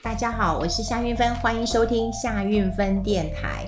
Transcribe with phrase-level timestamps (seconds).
[0.00, 3.66] 大家好，我是夏运芬，欢迎收听夏运芬电台。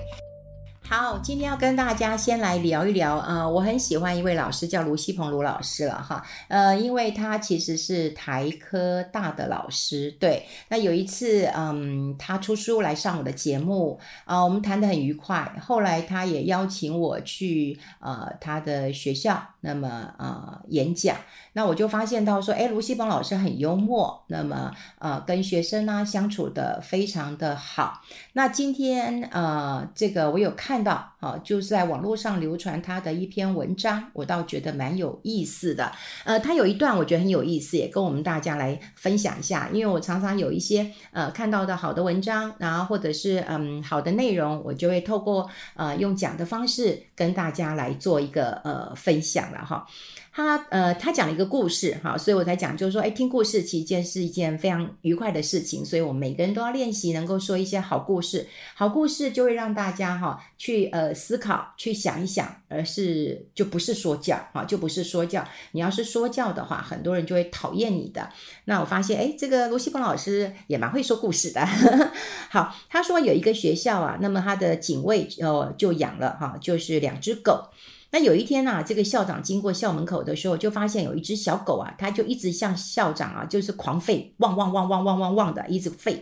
[0.81, 21.15] 好，今天要跟大家先来聊一聊，呃，我很喜欢一位老师，叫卢西鹏卢老师了哈，呃，因为他其实是台科大的老师，对，那有一次，嗯，他出书来上我的节目，啊、我们谈得很愉快，后来他也邀请我去，呃，他的学校，那么，呃，演讲，
[21.53, 28.01] 那我就发现到说，哎，卢希邦老师很幽默，那么，呃，跟学生呢相处的非常的好，
[28.33, 30.81] 那今天，呃，这个我有看。
[30.83, 35.91] 到啊，就是在网络上流传他的一篇文章，我倒觉得蛮有意思的。
[36.25, 39.69] 呃，他有一段我觉得很有意思，也跟我们大家来分享一下。
[39.71, 49.85] 因为我常常有一些呃看到的好的文章，然后或者是嗯好的内容，我就会透过呃用讲的方式跟大家来做一个呃分享了哈。
[50.33, 58.47] 他呃，他讲了一个故事哈，所以我才讲，就是说，哎，听故事其实是一件非常愉快的事情，所以我们每个人都要练习，能够说一些好故事。
[58.73, 65.45] 好故事就会让大家哈去呃思考，去想一想，而是就不是说教哈，就不是说教。
[65.73, 68.29] 你要是说教的话，很多人就会讨厌你的。
[68.63, 71.65] 那我发现，哎，这个卢西鹏老师也蛮会说故事的。
[72.49, 77.67] 好，他说有一个学校啊，那么他的警卫哦就养了哈，就是两只狗。
[78.13, 86.21] 那有一天啊，这个校长经过校门口的时候，就发现有一只小狗啊，它就一直向校长啊，就是狂吠，汪汪汪汪汪汪汪的，一直吠。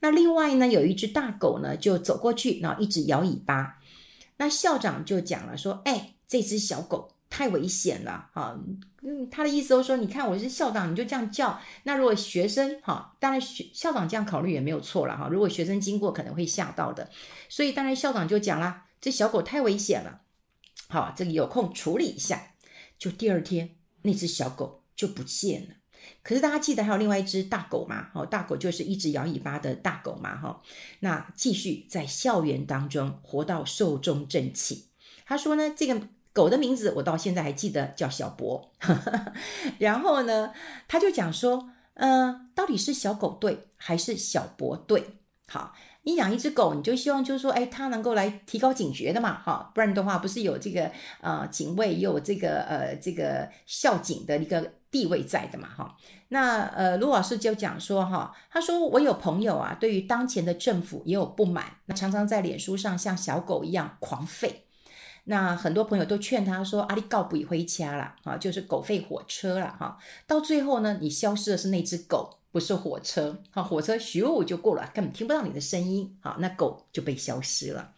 [0.00, 3.78] 那另外呢，有一只大狗呢，就走过去，然后一直摇尾巴。
[4.38, 8.58] 那校长就讲了说：“哎，这只小狗太危险了，哈，
[9.02, 11.60] 嗯，他的意思都说，你看我是校长，你就这样叫。
[11.84, 15.28] 那如果学生，哈，当然学校长这样考虑也没有错了，哈。
[15.30, 17.08] 如果学生经过，可能会吓到的。
[17.48, 20.22] 所以当然校长就讲了，这小狗太危险了。”
[20.88, 22.54] 好，这个有空处理一下。
[22.98, 25.74] 就第二天，那只小狗就不见了。
[26.22, 28.08] 可是大家记得还有另外一只大狗嘛？
[28.14, 30.36] 哦，大狗就是一直摇尾巴的大狗嘛。
[30.36, 30.60] 哈，
[31.00, 34.84] 那继续在校园当中活到寿终正寝。
[35.24, 38.72] 他说呢，这个狗的名字我到现在还记得，叫小博。
[39.78, 40.52] 然后呢，
[40.88, 45.20] 他就讲说，嗯、到底是小狗对还是小博对？
[45.46, 45.74] 好。
[46.02, 50.90] 你养一只狗，你就希望就是说，哎，它能够来提高警觉的嘛，哈，不然的话，不是有这个
[51.20, 55.94] 呃警卫，也有这个呃这个校警的一个地位在的嘛，哈。
[56.28, 64.50] 那呃卢老师就讲说，哈，他说我有朋友啊，对于当前的政府也有不满，那常常在脸书上像小狗一样狂吠。
[65.24, 69.98] 那很多朋友都劝他说，阿里告不以回家了，啊，就是狗吠火车了，哈。
[70.26, 72.38] 到最后呢，你消失的是那只狗。
[72.52, 77.94] 不是火车，好，火车咻就过了，根本听不到你的声音，好，那狗就被消失了。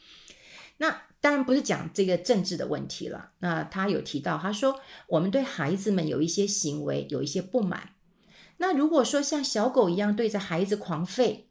[0.77, 3.31] 那当然不是讲这个政治的问题了。
[3.39, 7.91] 那他有提到，他说我们对孩子们有一些行为有一些不满。
[8.59, 11.45] 那如果说像小狗一样对着孩子狂吠，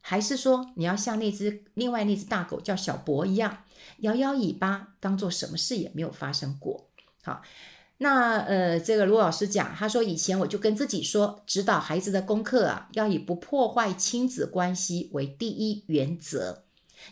[0.00, 3.64] 还是说你要像那只另外那只大狗叫小博一样
[3.98, 6.88] 摇摇尾巴，当做什么事也没有发生过？
[7.22, 7.42] 好。
[8.00, 16.62] 那呃，这个卢老师讲，他说以前我就跟自己说，指导孩子的功课啊，要以不破坏亲子关系为第一原则，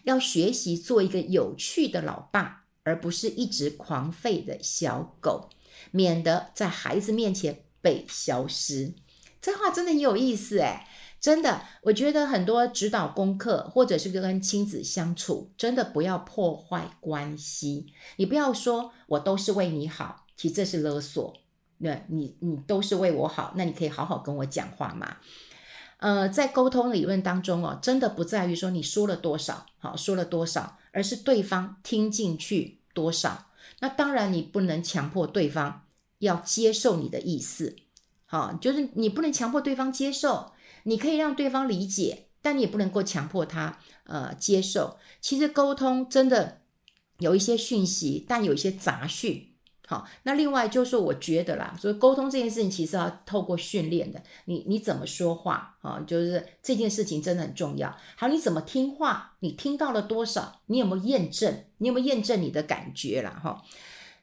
[0.05, 5.51] 要学习做一个有趣的老爸，而不是一直狂吠的小狗，
[5.91, 8.95] 免得在孩子面前被消失。
[9.43, 10.87] 这话真的很有意思诶，
[11.21, 17.87] 真的，我觉得很多指导功课或者是跟亲子相处，真的不要破坏关系，
[18.19, 20.26] 你不要说我都是为你好。
[20.37, 21.35] 其实这是勒索，
[21.79, 25.17] 那你你都是为我好，那你可以好好跟我讲话嘛。
[25.99, 33.47] 呃，在沟通理论当中哦，真的不在于说你说了多少，好，说了多少，而是对方听进去多少。
[33.81, 35.87] 那当然你不能强迫对方
[36.19, 37.77] 要接受你的意思，
[38.27, 40.53] 好，就是你不能强迫对方接受，
[40.83, 44.99] 你可以让对方理解，但你也不能够强迫他呃接受。
[45.23, 46.61] 其实沟通真的
[47.21, 49.56] 有一些讯息，但有一些杂讯。
[49.89, 54.21] 好，那另外就是我觉得啦，所以沟通这件事情其实要透过训练的。
[54.47, 56.01] 你你怎么说话啊？
[56.05, 57.97] 就是这件事情真的很重要。
[58.16, 59.37] 好，你怎么听话？
[59.39, 60.60] 你听到了多少？
[60.66, 61.65] 你有没有验证？
[61.78, 63.41] 你有没有验证你的感觉啦？
[63.43, 63.63] 哈，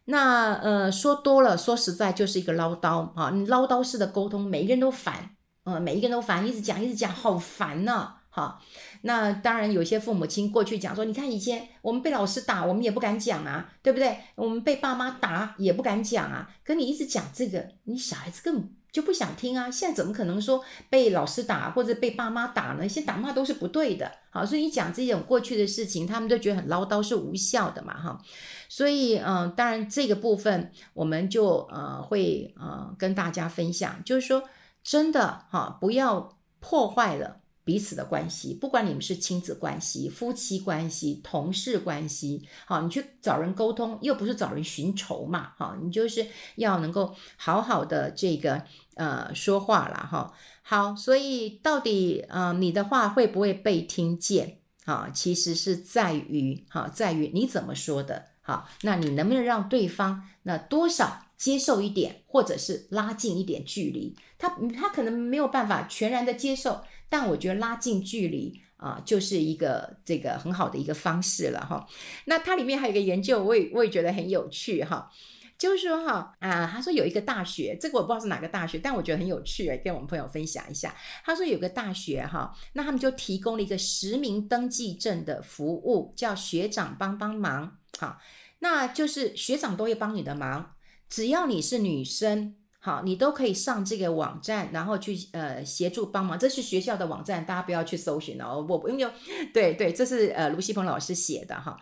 [0.05, 3.29] 那呃说多了，说实在就是一个唠叨啊。
[3.33, 8.15] 你唠叨式的沟通，每一个人都烦，呃，每一个人都烦，一直讲一直讲，好烦呐。
[8.35, 8.59] 哈，
[9.01, 14.17] 那当然有些父母亲过去讲说，你看以前我们被老师打，我们也不敢讲啊，对不对？
[14.33, 16.49] 我们被爸妈打也不敢讲啊。
[16.65, 19.69] 可你一直讲这个，你小孩子根本就不想听啊。
[19.69, 22.89] 现在怎么可能说被老师打或者被爸妈打呢？
[22.89, 24.11] 现在打骂都是不对的。
[24.31, 28.19] 好，所以你讲这种过去的事情，他们都觉得很唠叨是无效的嘛，哈。
[28.67, 34.43] 所以嗯，当然这个部分我们就呃会呃跟大家分享，就是说
[34.83, 37.42] 真的哈，不要破坏了。
[37.63, 48.63] 彼此的关系，不管你们是亲子关系、夫妻关系、同事关系，好，你去找人沟通，又不是找人寻仇嘛，哈，你就是要能够好好的这个
[48.95, 54.59] 呃说话了，哈，好，所以到底呃你的话会不会被听见？
[54.85, 64.15] 啊，其实是在于哈，在于你怎么说的，好，那你能不能让对方那多少接受一点，或者是拉近一点距离？
[64.37, 66.83] 他他可能没有办法全然的接受。
[67.09, 71.85] 但我觉得拉近距离啊，就是一个这个很好的一个方式了哈。
[72.25, 75.11] 那它里面还有一个研究，我也我也觉得很有趣哈。
[75.55, 80.93] 就是说哈啊，他说有一个大学，这个我不知道是哪个大学，但我觉得很有趣，跟我们朋友分享一下。
[81.23, 87.77] 他说有个大学哈，那他们就提供了一个实名登记证的服务，叫学长帮帮忙。
[87.99, 88.17] 好，
[88.59, 90.73] 那就是学长都会帮你的忙，
[91.09, 92.55] 只要你是女生。
[92.85, 96.37] 好，你都可以上这个网站，然后去呃协助帮忙。
[96.37, 98.65] 这是学校的网站，大家不要去搜寻哦。
[98.67, 99.13] 我因为
[99.53, 101.79] 对对，这是呃卢西鹏老师写的哈。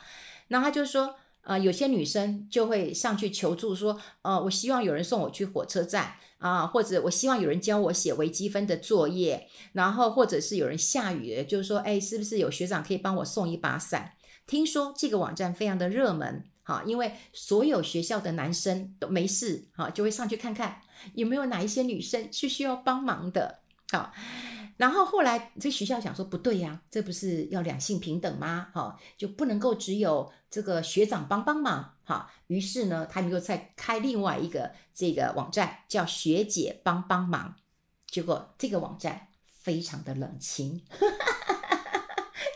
[0.50, 14.12] 那他就说，呃，有些女生就会上去求助说，呃，我希望有人送我去火车站啊，或者我希望有人教我写微积分的作业，然后或者是有人下雨，就是说，哎，是不是有学长可以帮我送一把伞？
[14.46, 20.82] 听说这个网站非常的热门，哈，因为所有学校的男生都没事，哈，就会上去看看。
[21.16, 23.60] 有没有哪一些女生是需要帮忙的？
[23.92, 24.14] 好，
[24.78, 28.70] 然后后来这学校想说不对呀，这不是要两性平等吗？
[28.74, 31.96] 好，就不能够只有这个学长帮帮忙。
[32.04, 37.56] 好，于是呢，他们又再开另外一个这个网站，叫学姐帮帮忙。
[38.08, 40.84] 结果这个网站非常的冷清。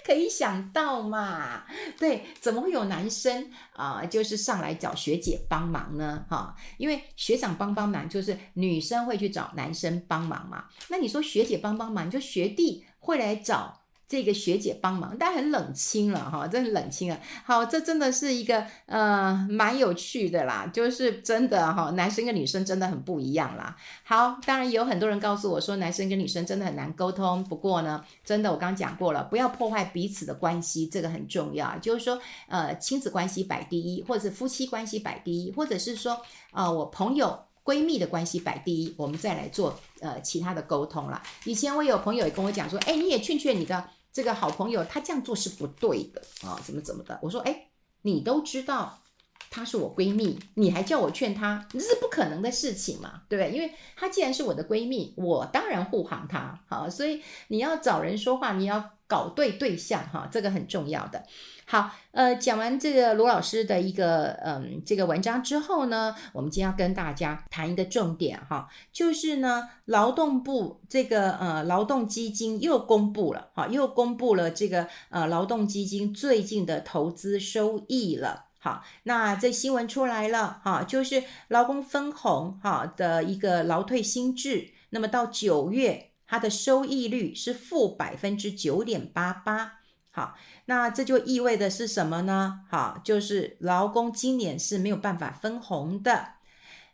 [0.05, 1.63] 可以想到嘛？
[1.97, 6.23] 对，怎么会有男生啊、就是上来找学姐帮忙呢？
[6.29, 10.65] 哈，因为学长帮帮忙，就是女生会去找男生帮忙嘛。
[10.89, 13.84] 那你说学姐帮帮忙，就学弟会来找。
[14.07, 17.19] 这个学姐帮忙，但很冷清了哈，真的冷清了。
[17.43, 23.75] 好，这真的是一个呃蛮有趣的啦，就是真的哈，男生跟女生真的很不一样啦。
[24.03, 27.43] 好，当然有很多人告诉我说，男生跟女生真的很难沟通。
[27.45, 31.77] 不过呢，真的我刚刚讲过了，不要破坏彼此的关系，这个很重要。
[31.79, 36.13] 就是说，呃，亲子关系摆第一，或者是夫妻关系摆第一，或者是说，
[36.51, 41.21] 啊、呃，我朋友闺蜜的关系摆第一，我们再来做呃其他的沟通啦。
[41.45, 43.89] 以前我有朋友也跟我讲说，哎，你也劝劝你的。
[44.13, 47.19] 这个好朋友他这样做是不对的啊，怎么怎么的？
[47.21, 47.67] 我说，哎，
[48.03, 49.01] 你都知道
[49.49, 53.53] 她是我闺蜜，你还叫我劝她，这是不可能的事情嘛，对不对？
[53.53, 61.23] 因为她既然是我的闺蜜，我当然护航她，好，所以你要找人说话，你要搞对对象哈，这个很重要的。
[61.67, 78.45] 好，呃，讲完这个罗老师的一个嗯这个文章之后呢，我们今天要跟大家谈一个重点哈，就是呢，劳动部这个呃劳动基金又公布了哈，又公布了这个呃劳动基金最近的投资收益了。
[78.59, 89.79] 好，那这新闻出来了哈，就是劳工分红哈的一个劳退新制，那么到九月它的收益率是负百分之九点八八。
[90.11, 90.35] 好，
[90.65, 92.61] 那这就意味的是什么呢？
[92.69, 96.35] 好，就是劳工今年是没有办法分红的。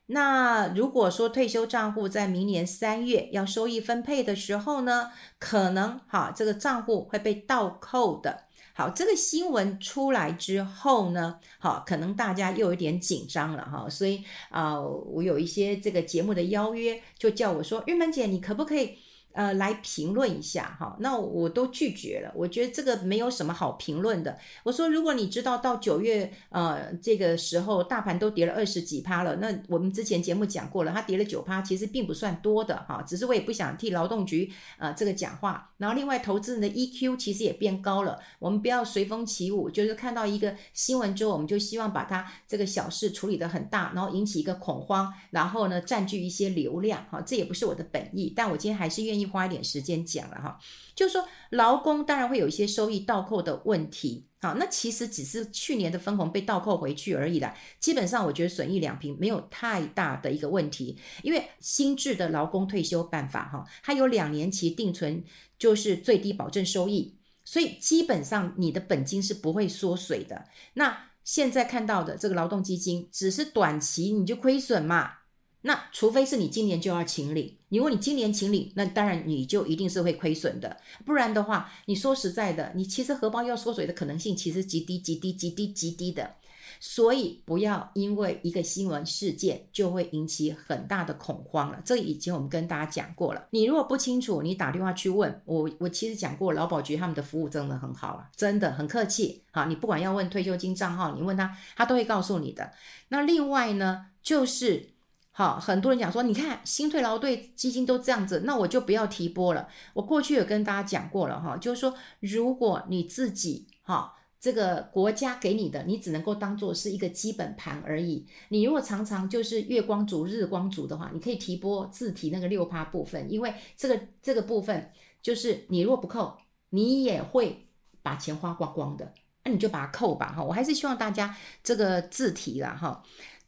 [0.08, 8.46] 那如果说退休账户在明年三月要收益分配的时候呢，可能哈这个账户会被倒扣的。
[8.74, 13.88] 好，这个新闻出来之后呢，好，可能大家又有点紧张了哈。
[13.88, 18.98] 所以啊、我有一些这个节目的邀约，就叫我说，玉门姐，你可不可以？
[19.34, 22.32] 呃，来评论一下哈，那我都拒绝了。
[22.36, 24.38] 我觉得这个没有什么好评论的。
[24.64, 33.02] 我说，如果你知道到九月呃这个时候大盘都跌了二十几趴了，那我们之前节目讲过了，它跌了九趴，其实并不算多的哈。
[33.08, 35.72] 只是我也不想替劳动局呃这个讲话。
[35.78, 38.20] 然后另外，投资人的 EQ 其实也变高了。
[38.38, 47.22] 我们不要随风起舞，就是看到一个新闻之后，我们就希望把它这个小事处理得很大，然后引起一个恐慌，然后呢占据一些流量哈。
[47.22, 49.21] 这也不是我的本意，但我今天还是愿意。
[49.26, 50.60] 花一点时间讲了哈，
[50.96, 57.56] 就是说劳工当然会有一些收益倒扣的问题，好，那其实只是去年的分红被倒扣回去而已啦。
[57.80, 65.24] 基本上我觉得损益两平，没有太大的一个问题，因为新制的劳工退休办法哈，它有两年期定存，
[65.58, 70.46] 就是最低保证收益，所以基本上你的本金是不会缩水的。
[70.74, 75.21] 那现在看到的这个劳动基金，只是短期你就亏损嘛。
[75.64, 80.76] 那除非是你今年就要请领，如果你今年请领，那当然你就一定是会亏损的。
[81.06, 86.36] 不然的话，你说实在的，你其实荷包要缩水的可能性其实极低、极低、极低、极低的。
[86.80, 91.80] 所以不要因为一个新闻事件就会引起很大的恐慌了。
[91.86, 93.48] 这以前我们跟大家讲过了。
[93.52, 99.44] 你如果不清楚，你打电话去问我，我其实讲过，劳保局他们的服务真的很好了，真的很客气。
[99.52, 102.72] 好，你不管要问退休金账号，你问他，他都会告诉你的。
[103.10, 104.91] 那另外呢，就是。
[105.34, 109.68] 好，很多人讲说，你看新退劳退基金都这样子，那我就不要提拨了。
[109.94, 118.28] 我过去有跟大家讲过了哈，就是说，如果你自己哈，这个国家给你的，你只能够当做是一个基本盘而已。
[118.50, 126.38] 你如果常常就是月光族、日光族的话，你可以提拨自提那个六趴部分，因为这个这个部分就是你如果不扣，
[126.72, 127.68] 你也会
[128.04, 129.14] 把钱花光光的，
[129.46, 130.44] 那你就把它扣吧哈。
[130.44, 131.34] 我还是希望大家
[131.64, 133.02] 这个自提了哈。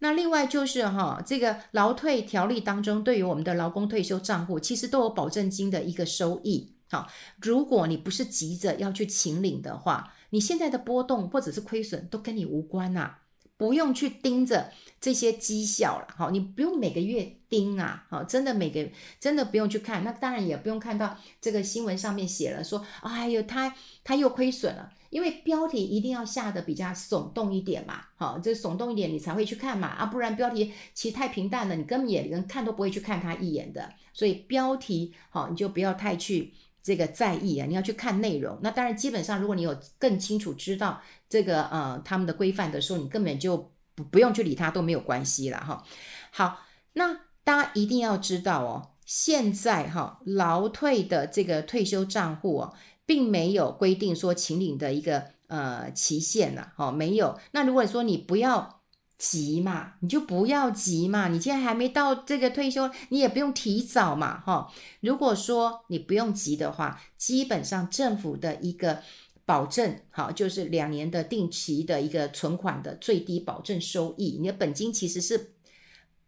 [0.03, 6.75] 那另外就是哈，这个劳退条例当中，对于我们的劳工退休账户，其实都有保证金的一个收益。
[6.91, 7.07] 好，
[7.41, 13.19] 如果你不是急着要去请领的话，你现在的波动或者是亏损都跟你无关呐、啊，
[13.55, 16.07] 不用去盯着这些绩效了。
[16.17, 18.86] 好，你不用每个月盯啊，好，真的每个
[19.22, 20.03] 真的不用去看。
[20.03, 24.91] 那当然也不用看到这个新闻上面写了说，哎呦，他他又亏损了。
[25.13, 33.93] 因为标题一定要下得比较耸动一点嘛，好，这耸动一点你才会去看嘛，啊，不然标题其实太平淡了，你根本也连看都不会去看它一眼的。
[34.12, 36.51] 所以标题好，你就不要太去
[36.82, 38.58] 这个在意啊，你要去看内容。
[38.63, 45.84] 那当然，基本上如果你有更清楚知道这个呃他们的规范的时候，你根本就不不用去理它都没有关系了哈。
[46.32, 46.62] 好，
[46.93, 52.74] 那大家一定要知道哦，现在哈劳退的这个退休账户哦。
[53.05, 57.39] 并没有规定说秦岭的一个呃期限了，哦，没有。
[57.51, 58.81] 那如果说你不要
[59.17, 61.27] 急嘛，你就不要急嘛。
[61.27, 64.72] 你现在还没到这个退休，你也不用提早嘛，哈、哦。
[65.01, 69.01] 如果说你不用急的话，基本上政府的一个
[69.45, 75.53] 保证，好，就是两年的定期的一个存款的最低保证收益，你的本金其实是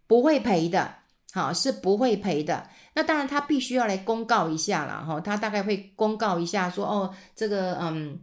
[0.08, 0.96] 不会赔的。
[1.36, 2.66] 好，是不会赔的。
[2.94, 5.20] 那当然，他必须要来公告一下了哈。
[5.20, 8.18] 他大概会公告一下说，哦，这个嗯，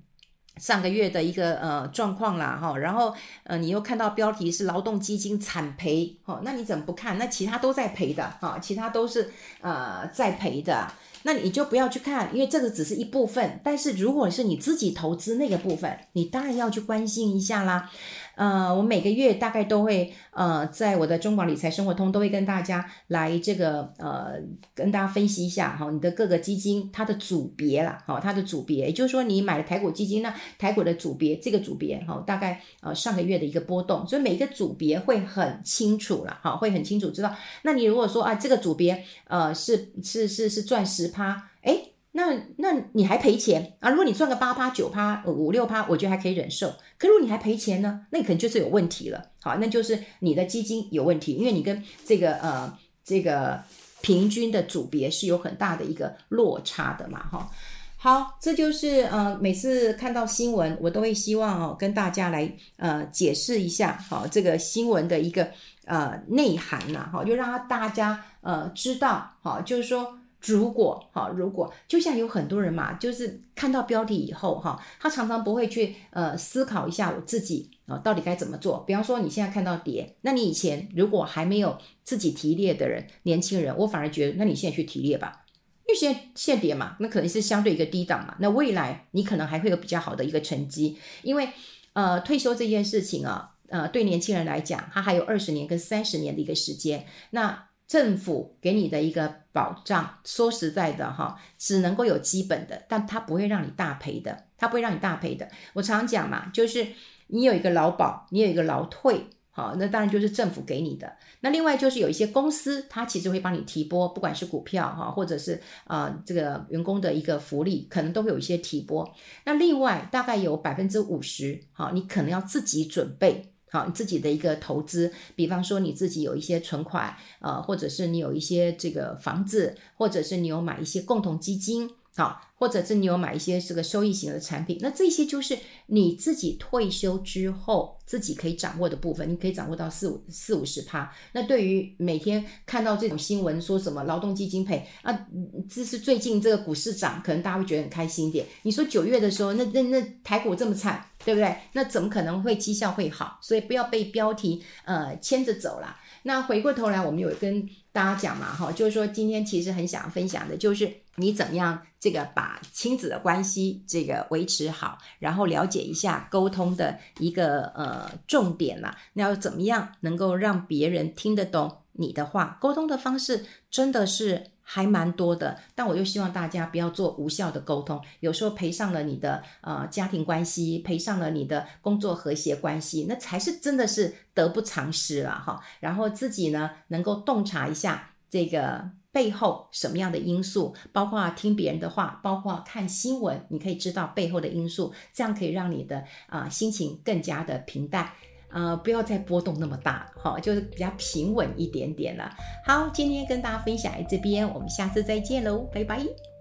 [0.56, 2.78] 上个月的一个呃状况啦哈。
[2.78, 3.14] 然后
[3.44, 7.18] 呃，你又看到标题是劳动基金惨赔，哈，那你怎么不看？
[7.18, 10.90] 那其他都在赔的哈，其他都是呃在赔的。
[11.24, 13.60] 那你就不要去看，因为这个只是一部分。
[13.62, 17.90] 但是如果是你自己投资那个部分，你当然要去关心一下啦。
[18.34, 24.34] 呃，我每个月大概都会呃，在我的中广理财生活通都会跟大家来这个呃，
[24.74, 37.34] 跟大家分析一下哈，你的各个基金它的组别啦，好，它的组别，也就是说你买了台股基金，那台股的组别这个组别哈，大概呃上个月的一个波动，所以每个组别会很清楚了哈，会很清楚知道。
[37.62, 42.26] 那你如果说啊，这个组别呃是是是是赚十趴，诶那
[42.58, 43.88] 那你还赔钱啊？
[43.88, 46.68] 如果你赚个八趴、九趴、五六趴，我觉得还可以忍受。
[46.98, 48.06] 可如果你还赔钱呢？
[48.10, 49.30] 那你可能就是有问题了。
[49.40, 53.62] 好，那就是你的基金有问题，因为你跟这个呃这个
[54.02, 57.18] 平均的组别是有很大的一个落差的嘛。
[57.30, 57.50] 哈，
[57.96, 65.48] 好，这就是呃每次看到新闻，我都会希望哦跟大家来呃解释一下，好这个新闻的一个
[65.86, 70.18] 呃内涵呐，好就让大家呃知道，好就是说。
[70.46, 78.82] 如果哈，如果就像有很多人嘛，就是看到标题以后哈，他常常不会去呃思考一下我自己啊到底该怎么做。
[78.84, 85.44] 比方说你现在看到跌，那你以前如果还没有自己提列的人，年轻人，我反而觉得，那你现在去提列吧，
[85.86, 91.48] 因为现现跌嘛，那可能是相对一个低档嘛，那未来你可能还会有比较好的一个成绩，因为
[91.92, 97.68] 呃退休这件事情啊，呃对年轻人来讲，他还有二十年跟三十年的一个时间，那。
[97.92, 105.46] 政府给你的一个保障，说实在的哈，只能够有基本的，但它不会让你大赔的，它不会让你大赔的。
[105.74, 106.86] 我常讲嘛，就是
[107.26, 111.14] 你有一个劳保，你有一个劳退，好，那当然就是政府给你的。
[111.40, 119.06] 那另外就是有一些公司，它其实会帮你提拨，不管是股票哈，或者是啊、呃、这个员工的一个福利，可能都会有一些提拨。
[119.44, 123.51] 那另外大概有百分之五十，好，你可能要自己准备。
[123.72, 132.51] 好，你自己的一个投资，比方说你自己有一些存款，呃，或者是你有一些这个房子，或者是你有买一些共同基金，好。
[132.62, 141.12] 或者是你有买一些这个收益型的产品，那这些就是你自己退休之后自己可以掌握的部分，你可以掌握到四五四五十趴。
[141.32, 145.26] 那对于每天看到这种新闻说什么劳动基金赔啊，
[145.68, 148.46] 这是最近这个股市涨，可能大家会觉得很开心点。
[148.62, 151.56] 你说九月的时候，那那那台股这么惨，对不对？
[151.72, 153.40] 那怎么可能会绩效会好？
[153.42, 155.98] 所以不要被标题呃牵着走啦。
[156.22, 168.96] 那回过头来，我们有跟大家讲嘛，哈，就是说今天其实很想分享的就是你怎么样这个把亲子的关系这个维持好，然后了解一下沟通的一个呃重点啦。
[169.14, 172.58] 那要怎么样能够让别人听得懂你的话？
[172.60, 174.52] 沟通的方式真的是。
[174.64, 185.60] 还蛮多的，但我又希望大家不要做无效的沟通，有时候赔上了你的呃家庭关系，赔上了你的工作和谐关系，那才是真的是得不偿失了哈。
[185.80, 198.10] 然后自己呢能够洞察一下这个背后什么样的因素，包括听别人的话，包括看新闻，你可以知道背后的因素，这样可以让你的啊、心情更加的平淡。
[198.48, 202.34] 呃，不要再波动那么大，好，就是比较平稳一点点了。
[202.64, 206.31] 好，今天跟大家分享在这边，我们下次再见喽，拜拜。